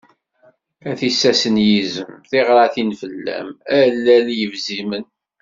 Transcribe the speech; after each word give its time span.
A 0.89 0.91
tissas 0.99 1.41
n 1.53 1.55
yizem, 1.67 2.11
tiɣratin 2.29 2.91
fell-am, 3.01 3.49
a 3.77 3.77
lal 4.05 4.27
n 4.35 4.37
yebzimen. 4.39 5.05